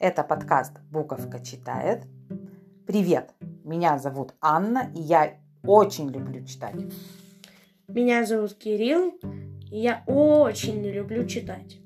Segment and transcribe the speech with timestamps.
[0.00, 2.04] Это подкаст «Буковка читает».
[2.86, 6.76] Привет, меня зовут Анна, и я очень люблю читать.
[7.88, 9.18] Меня зовут Кирилл,
[9.72, 11.80] и я очень люблю читать.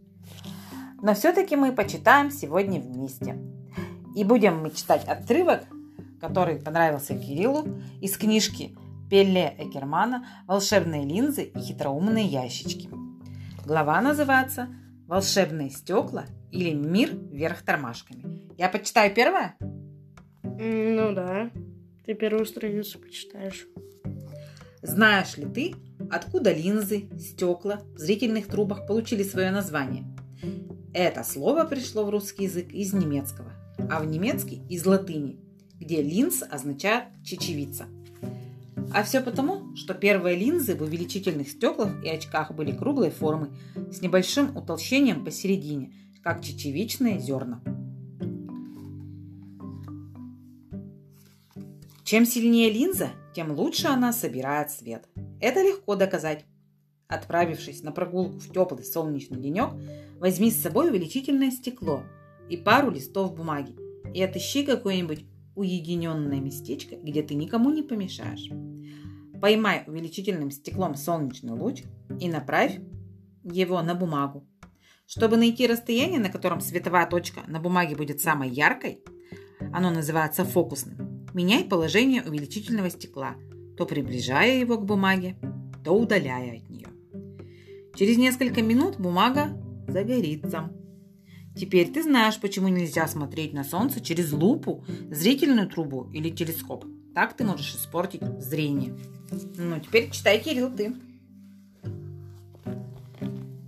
[1.00, 3.38] Но все-таки мы почитаем сегодня вместе.
[4.14, 5.62] И будем мы читать отрывок,
[6.20, 7.64] который понравился Кириллу,
[8.02, 8.76] из книжки
[9.08, 12.90] Пелле Экермана «Волшебные линзы и хитроумные ящички».
[13.64, 14.68] Глава называется
[15.12, 18.50] «Волшебные стекла или «Мир вверх тормашками».
[18.56, 19.56] Я почитаю первое?
[20.42, 21.50] Ну да,
[22.06, 23.66] ты первую страницу почитаешь.
[24.80, 25.74] Знаешь ли ты,
[26.10, 30.06] откуда линзы, стекла в зрительных трубах получили свое название?
[30.94, 33.52] Это слово пришло в русский язык из немецкого,
[33.90, 35.38] а в немецкий из латыни,
[35.74, 37.84] где линз означает чечевица.
[38.94, 43.50] А все потому, что первые линзы в увеличительных стеклах и очках были круглой формы
[43.90, 47.62] с небольшим утолщением посередине, как чечевичные зерна.
[52.04, 55.08] Чем сильнее линза, тем лучше она собирает свет.
[55.40, 56.44] Это легко доказать.
[57.08, 59.70] Отправившись на прогулку в теплый солнечный денек,
[60.18, 62.02] возьми с собой увеличительное стекло
[62.50, 63.74] и пару листов бумаги
[64.12, 65.24] и отыщи какое-нибудь
[65.56, 68.50] уединенное местечко, где ты никому не помешаешь.
[69.42, 71.82] Поймай увеличительным стеклом солнечный луч
[72.20, 72.78] и направь
[73.42, 74.46] его на бумагу.
[75.04, 79.02] Чтобы найти расстояние, на котором световая точка на бумаге будет самой яркой,
[79.72, 83.34] оно называется фокусным, меняй положение увеличительного стекла,
[83.76, 85.36] то приближая его к бумаге,
[85.84, 86.86] то удаляя от нее.
[87.96, 90.70] Через несколько минут бумага загорится.
[91.56, 96.84] Теперь ты знаешь, почему нельзя смотреть на солнце через лупу, зрительную трубу или телескоп.
[97.12, 98.96] Так ты можешь испортить зрение.
[99.56, 100.94] Ну, теперь читай, Кирилл, ты.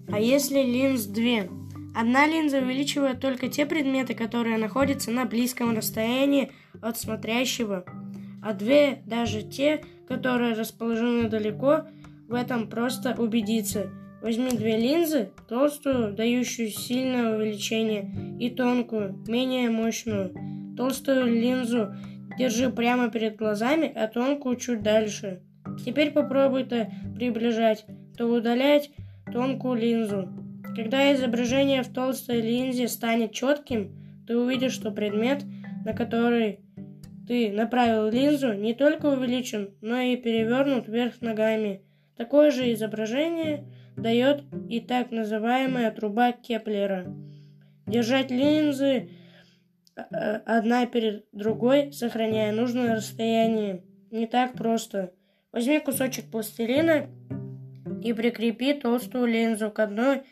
[0.08, 1.48] А если линз две?
[1.94, 6.52] Одна линза увеличивает только те предметы, которые находятся на близком расстоянии
[6.82, 7.84] от смотрящего,
[8.42, 11.86] а две даже те, которые расположены далеко,
[12.28, 13.90] в этом просто убедиться.
[14.22, 20.34] Возьми две линзы, толстую, дающую сильное увеличение, и тонкую, менее мощную.
[20.76, 21.94] Толстую линзу
[22.38, 25.42] держи прямо перед глазами, а тонкую чуть дальше.
[25.84, 27.86] Теперь попробуй то приближать,
[28.16, 28.90] то удалять
[29.32, 30.28] тонкую линзу.
[30.76, 33.94] Когда изображение в толстой линзе станет четким,
[34.26, 35.44] ты увидишь, что предмет,
[35.84, 36.60] на который
[37.26, 41.82] ты направил линзу, не только увеличен, но и перевернут вверх ногами.
[42.16, 43.64] Такое же изображение
[43.96, 47.06] дает и так называемая труба Кеплера.
[47.86, 49.10] Держать линзы
[49.96, 50.00] э,
[50.46, 55.12] одна перед другой, сохраняя нужное расстояние, не так просто.
[55.54, 57.06] Возьми кусочек пластилина
[58.02, 60.22] и прикрепи толстую линзу к, одной,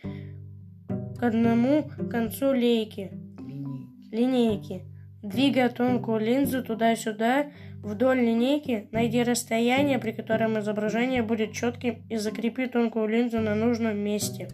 [1.16, 3.12] к одному концу лейки,
[4.11, 4.82] линейки.
[5.22, 7.53] Двигая тонкую линзу туда-сюда,
[7.84, 13.97] вдоль линейки, найди расстояние, при котором изображение будет четким, и закрепи тонкую линзу на нужном
[13.99, 14.49] месте.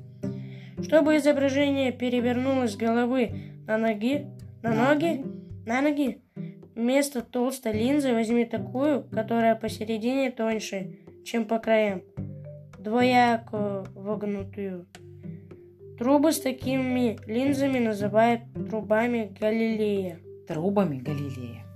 [0.82, 3.30] Чтобы изображение перевернулось с головы
[3.66, 4.26] на ноги,
[4.62, 5.24] на ноги,
[5.64, 6.20] на ноги,
[6.78, 12.02] вместо толстой линзы возьми такую, которая посередине тоньше, чем по краям,
[12.78, 14.86] двояко вогнутую.
[15.98, 21.67] Трубы с такими линзами называют трубами Галилея трубами Галилея.